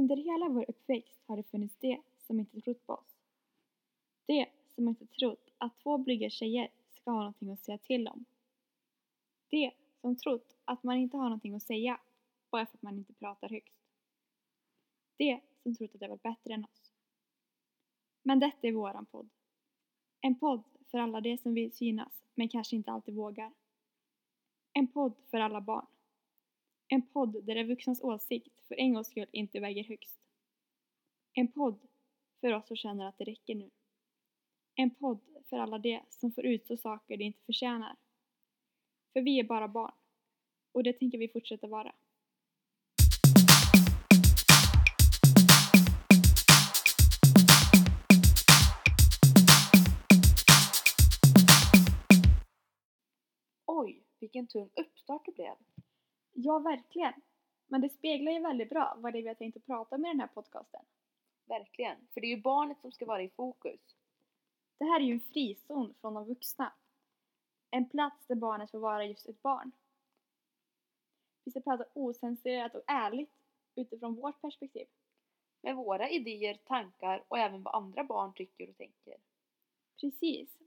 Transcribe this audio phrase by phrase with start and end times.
[0.00, 3.16] Under hela vår uppväxt har det funnits de som inte trott på oss.
[4.26, 8.24] De som inte trott att två blyga tjejer ska ha någonting att säga till om.
[9.50, 12.00] De som trott att man inte har någonting att säga
[12.50, 13.78] bara för att man inte pratar högst.
[15.16, 16.92] De som trott att det var bättre än oss.
[18.22, 19.28] Men detta är våran podd.
[20.20, 23.52] En podd för alla de som vill synas men kanske inte alltid vågar.
[24.72, 25.86] En podd för alla barn.
[26.92, 30.20] En podd där de vuxnas åsikt för en gångs skull inte väger högst.
[31.32, 31.80] En podd
[32.40, 33.70] för oss som känner att det räcker nu.
[34.74, 37.96] En podd för alla de som får utstå saker de inte förtjänar.
[39.12, 39.94] För vi är bara barn.
[40.72, 41.94] Och det tänker vi fortsätta vara.
[53.66, 55.69] Oj, vilken tung uppstart det blev.
[56.32, 57.12] Ja, verkligen.
[57.66, 60.04] Men det speglar ju väldigt bra vad det är vi har tänkt att prata om
[60.04, 60.84] i den här podcasten.
[61.44, 61.96] Verkligen.
[62.14, 63.80] För det är ju barnet som ska vara i fokus.
[64.78, 66.72] Det här är ju en frizon från de vuxna.
[67.70, 69.72] En plats där barnet får vara just ett barn.
[71.44, 73.30] Vi ska prata osensurerat och ärligt
[73.74, 74.86] utifrån vårt perspektiv.
[75.60, 79.16] Med våra idéer, tankar och även vad andra barn tycker och tänker.
[80.00, 80.58] Precis.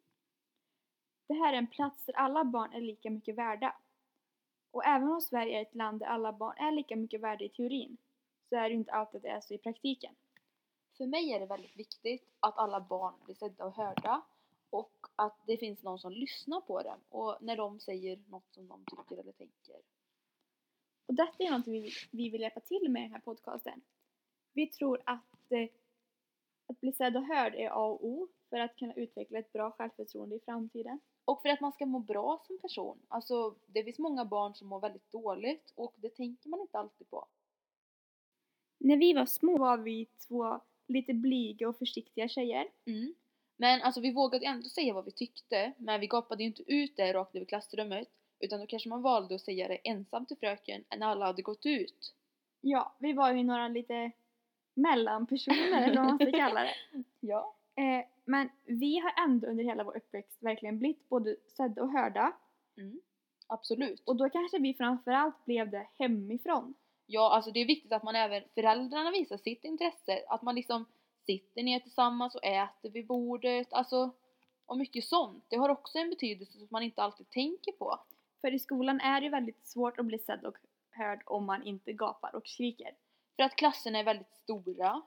[1.28, 3.76] Det här är en plats där alla barn är lika mycket värda.
[4.74, 7.50] Och även om Sverige är ett land där alla barn är lika mycket värda i
[7.50, 7.98] teorin,
[8.50, 10.16] så är det inte alltid att det är så i praktiken.
[10.98, 14.22] För mig är det väldigt viktigt att alla barn blir sedda och hörda
[14.70, 18.68] och att det finns någon som lyssnar på dem och när de säger något som
[18.68, 19.76] de tycker eller tänker.
[21.06, 23.82] Och detta är något vi, vi vill hjälpa till med i den här podcasten.
[24.54, 25.68] Vi tror att eh,
[26.68, 29.72] att bli sedd och hörd är A och O för att kunna utveckla ett bra
[29.72, 31.00] självförtroende i framtiden.
[31.26, 33.00] Och för att man ska må bra som person.
[33.08, 37.10] Alltså, det finns många barn som mår väldigt dåligt och det tänker man inte alltid
[37.10, 37.26] på.
[38.78, 42.68] När vi var små var vi två lite blyga och försiktiga tjejer.
[42.86, 43.14] Mm.
[43.58, 46.96] Men alltså vi vågade ändå säga vad vi tyckte, men vi gapade ju inte ut
[46.96, 48.08] det rakt över klassrummet.
[48.40, 51.66] Utan då kanske man valde att säga det ensam till fröken när alla hade gått
[51.66, 52.14] ut.
[52.62, 54.12] Ja, vi var ju några lite
[54.74, 56.76] mellanpersoner eller vad man ska kalla det.
[57.20, 57.56] Ja.
[57.76, 62.34] Eh, men vi har ändå under hela vår uppväxt verkligen blivit både sedda och hörda.
[62.78, 63.02] Mm.
[63.48, 64.04] Absolut.
[64.06, 66.74] Och då kanske vi framförallt blev det hemifrån.
[67.06, 70.24] Ja, alltså det är viktigt att man även föräldrarna visar sitt intresse.
[70.28, 70.86] Att man liksom
[71.26, 73.74] sitter ner tillsammans och äter vid bordet.
[73.74, 74.12] Alltså,
[74.66, 75.46] och mycket sånt.
[75.50, 78.00] Det har också en betydelse som man inte alltid tänker på.
[78.42, 80.58] För i skolan är det väldigt svårt att bli sedd och
[80.90, 82.92] hörd om man inte gapar och skriker.
[83.36, 85.02] För att klasserna är väldigt stora.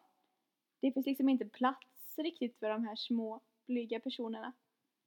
[0.81, 4.53] Det finns liksom inte plats riktigt för de här små blyga personerna.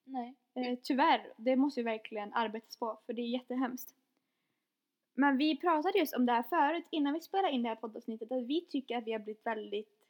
[0.04, 0.36] Nej.
[0.54, 3.96] Eh, tyvärr, det måste ju verkligen arbetas på för det är jättehemskt.
[5.14, 8.32] Men vi pratade just om det här förut innan vi spelade in det här poddavsnittet
[8.32, 10.06] att vi tycker att vi har blivit väldigt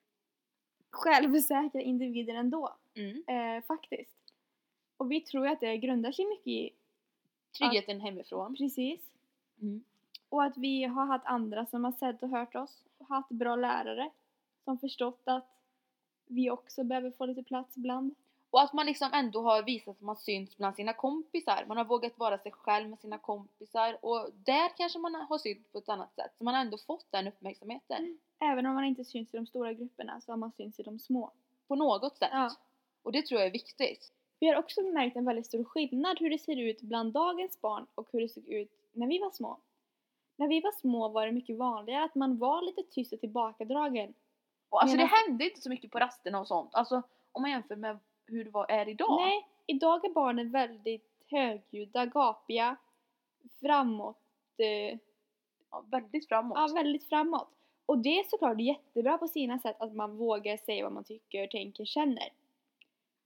[0.89, 2.75] självsäkra individer ändå.
[2.95, 3.23] Mm.
[3.27, 4.33] Eh, faktiskt.
[4.97, 6.71] Och vi tror att det grundar sig mycket i
[7.57, 8.55] Tryggheten hemifrån.
[8.55, 9.01] precis
[9.61, 9.83] Mm.
[10.29, 14.09] och att vi har haft andra som har sett och hört oss haft bra lärare
[14.63, 15.58] som förstått att
[16.29, 18.15] vi också behöver få lite plats ibland.
[18.51, 21.65] Och att man liksom ändå har visat att man syns bland sina kompisar.
[21.67, 25.71] Man har vågat vara sig själv med sina kompisar och där kanske man har synts
[25.71, 26.31] på ett annat sätt.
[26.37, 28.19] Så man har ändå fått den uppmärksamheten.
[28.39, 30.99] Även om man inte syns i de stora grupperna så har man syns i de
[30.99, 31.31] små.
[31.67, 32.29] På något sätt.
[32.31, 32.51] Ja.
[33.03, 34.11] Och det tror jag är viktigt.
[34.39, 37.85] Vi har också märkt en väldigt stor skillnad hur det ser ut bland dagens barn
[37.95, 39.59] och hur det såg ut när vi var små.
[40.35, 44.13] När vi var små var det mycket vanligare att man var lite tyst och tillbakadragen.
[44.69, 46.75] Och alltså Medan- det hände inte så mycket på rasterna och sånt.
[46.75, 49.21] Alltså om man jämför med hur det var, är idag.
[49.21, 52.75] Nej, idag är barnen väldigt högljudda, gapiga,
[53.61, 54.17] framåt,
[54.57, 54.97] eh,
[55.71, 56.57] Ja, väldigt framåt.
[56.57, 57.49] ja väldigt framåt.
[57.85, 61.47] Och det är såklart jättebra på sina sätt att man vågar säga vad man tycker,
[61.47, 62.29] tänker, känner.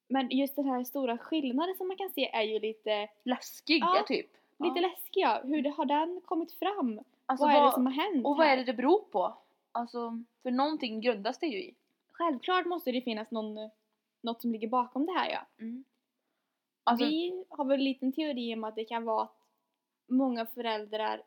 [0.07, 4.03] Men just den här stora skillnaden som man kan se är ju lite, Läskiga Ja,
[4.07, 4.27] typ.
[4.59, 4.87] lite Ja.
[4.89, 5.41] läskiga.
[5.43, 6.99] Hur det, har den kommit fram?
[7.25, 8.53] Alltså, vad är det vad- som har hänt Och vad här?
[8.53, 9.33] är det det beror på?
[9.73, 11.75] Alltså, för någonting grundas det ju i.
[12.11, 13.69] Självklart måste det finnas någon,
[14.21, 15.45] något som ligger bakom det här ja.
[16.83, 19.37] Alltså, Vi har väl en liten teori om att det kan vara att
[20.07, 21.23] många föräldrar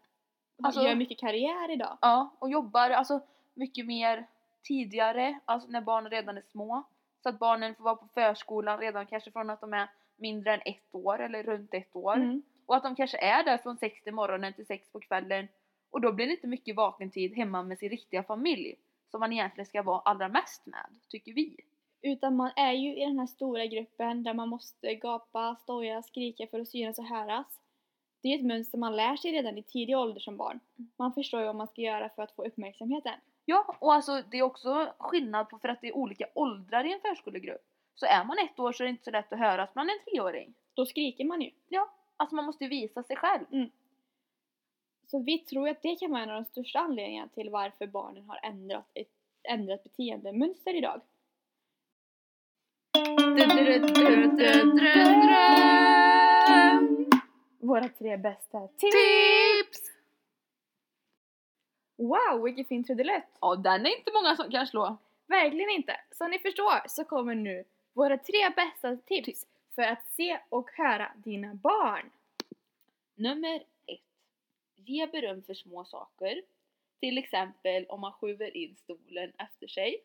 [0.63, 1.99] Alltså- gör mycket karriär idag.
[2.01, 3.21] Ja, och jobbar alltså
[3.55, 4.27] mycket mer
[4.63, 6.83] tidigare, alltså när barnen redan är små.
[7.23, 10.61] Så att barnen får vara på förskolan redan kanske från att de är mindre än
[10.65, 12.15] ett år eller runt ett år.
[12.17, 12.43] Mm.
[12.67, 15.49] Och att de kanske är där från sex på morgonen till sex på kvällen.
[15.91, 18.75] Och då blir det inte mycket vakentid hemma med sin riktiga familj.
[19.11, 21.57] Som man egentligen ska vara allra mest med, tycker vi.
[22.03, 26.47] Utan man är ju i den här stora gruppen där man måste gapa, stoja, skrika
[26.47, 27.61] för att synas och höras.
[28.23, 30.61] Det är ett mönster man lär sig redan i tidig ålder som barn.
[30.97, 33.21] Man förstår ju vad man ska göra för att få uppmärksamheten.
[33.45, 36.93] Ja, och alltså det är också skillnad på för att det är olika åldrar i
[36.93, 37.63] en förskolegrupp.
[37.95, 39.89] Så är man ett år så är det inte så lätt att höra att man
[39.89, 40.55] är en treåring.
[40.75, 41.51] Då skriker man ju.
[41.69, 43.45] Ja, alltså man måste ju visa sig själv.
[45.07, 48.25] Så vi tror att det kan vara en av de största anledningarna till varför barnen
[48.29, 49.11] har ändrat ett
[49.49, 51.01] ändrat beteendemönster idag.
[57.59, 59.93] Våra tre bästa tips!
[61.97, 63.39] Wow, vilken fin trudelutt!
[63.41, 64.97] Ja, den är inte många som kan slå.
[65.27, 66.01] Verkligen inte!
[66.11, 71.13] Som ni förstår så kommer nu våra tre bästa tips för att se och höra
[71.17, 72.11] dina barn.
[73.15, 73.63] Nummer.
[74.87, 76.43] Ge beröm för små saker.
[77.01, 80.03] Till exempel om man skjuter in stolen efter sig.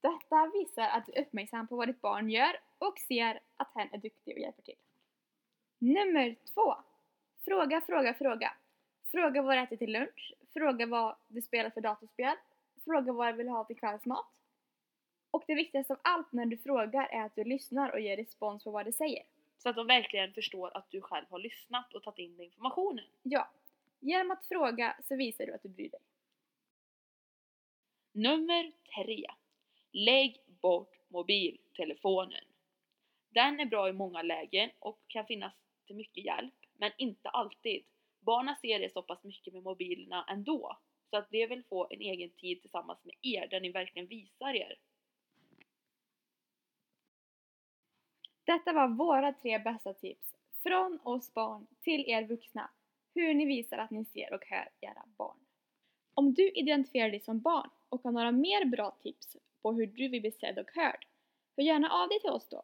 [0.00, 3.88] Detta visar att du är uppmärksam på vad ditt barn gör och ser att hen
[3.92, 4.78] är duktig och hjälper till.
[5.78, 6.74] Nummer två.
[7.44, 8.52] Fråga, fråga, fråga.
[9.10, 10.34] Fråga vad du äter till lunch.
[10.52, 12.36] Fråga vad du spelar för datorspel.
[12.84, 14.26] Fråga vad du vill ha till kvällsmat.
[15.30, 18.64] Och det viktigaste av allt när du frågar är att du lyssnar och ger respons
[18.64, 19.22] på vad du säger.
[19.58, 23.04] Så att de verkligen förstår att du själv har lyssnat och tagit in informationen.
[23.22, 23.48] Ja,
[24.04, 26.00] genom att fråga så visar du att du bryr dig.
[28.12, 29.26] Nummer tre.
[29.92, 32.44] Lägg bort mobiltelefonen.
[33.28, 35.54] Den är bra i många lägen och kan finnas
[35.86, 37.84] till mycket hjälp, men inte alltid.
[38.20, 40.78] Barnen ser det så pass mycket med mobilerna ändå,
[41.10, 44.54] så att de vill få en egen tid tillsammans med er där ni verkligen visar
[44.54, 44.78] er.
[48.44, 52.70] Detta var våra tre bästa tips från oss barn till er vuxna.
[53.14, 55.38] Hur ni visar att ni ser och hör era barn.
[56.14, 60.08] Om du identifierar dig som barn och har några mer bra tips på hur du
[60.08, 61.06] vill bli sedd och hörd,
[61.56, 62.62] hör gärna av dig till oss då.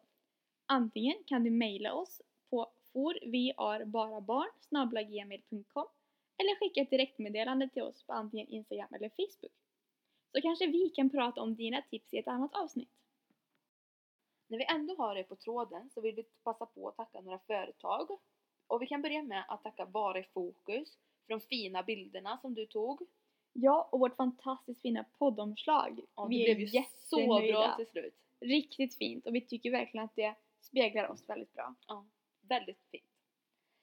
[0.66, 5.86] Antingen kan du mejla oss på forvarbarabarn.gmail.com
[6.36, 9.52] eller skicka ett direktmeddelande till oss på antingen Instagram eller Facebook.
[10.32, 12.90] Så kanske vi kan prata om dina tips i ett annat avsnitt.
[14.46, 17.38] När vi ändå har dig på tråden så vill vi passa på att tacka några
[17.38, 18.18] företag.
[18.70, 22.54] Och vi kan börja med att tacka Vara i fokus för de fina bilderna som
[22.54, 23.02] du tog.
[23.52, 26.00] Ja, och vårt fantastiskt fina poddomslag.
[26.16, 28.14] Ja, det vi blev är ju så bra till slut.
[28.40, 31.74] Riktigt fint och vi tycker verkligen att det speglar oss väldigt bra.
[31.86, 32.06] Ja,
[32.40, 33.04] väldigt fint.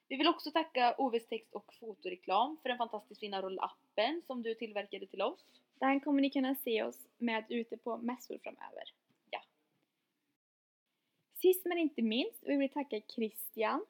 [0.07, 4.55] Vi vill också tacka Oves text och fotoreklam för den fantastiskt fina rollappen som du
[4.55, 5.45] tillverkade till oss.
[5.79, 8.93] Där kommer ni kunna se oss med ute på mässor framöver.
[9.29, 9.39] Ja.
[11.33, 13.85] Sist men inte minst vill vi tacka Christian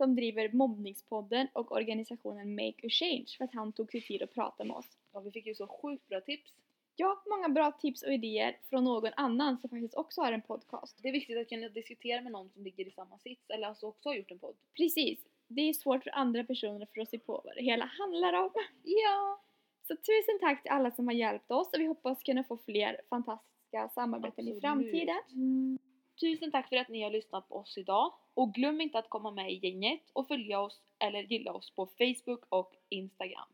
[0.00, 4.34] som driver Mobbningspodden och organisationen Make a Change för att han tog sig tid att
[4.34, 4.86] prata med oss.
[5.12, 6.52] Ja, vi fick ju så sjukt bra tips.
[6.96, 10.98] Ja, många bra tips och idéer från någon annan som faktiskt också har en podcast.
[11.02, 13.86] Det är viktigt att kunna diskutera med någon som ligger i samma sits eller alltså
[13.86, 14.54] också har gjort en podd.
[14.76, 18.32] Precis, det är svårt för andra personer för att se på vad det hela handlar
[18.32, 18.50] om.
[18.82, 19.40] Ja!
[19.88, 23.00] Så tusen tack till alla som har hjälpt oss och vi hoppas kunna få fler
[23.08, 24.60] fantastiska samarbeten i Absolut.
[24.60, 25.78] framtiden.
[26.20, 29.30] Tusen tack för att ni har lyssnat på oss idag och glöm inte att komma
[29.30, 33.48] med i gänget och följa oss eller gilla oss på Facebook och Instagram.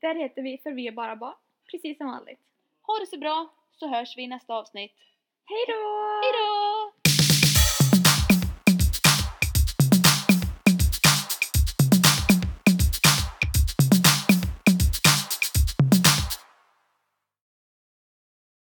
[0.00, 1.34] Där heter vi För vi är bara barn,
[1.70, 2.40] precis som vanligt.
[2.82, 4.92] Ha det så bra så hörs vi i nästa avsnitt.
[5.44, 6.20] Hej då!
[6.22, 6.75] Hejdå!